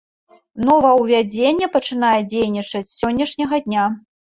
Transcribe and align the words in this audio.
Новаўвядзенне 0.69 1.69
пачынае 1.77 2.15
дзейнічаць 2.33 2.85
з 2.91 2.93
сённяшняга 3.01 3.65
дня. 3.71 3.89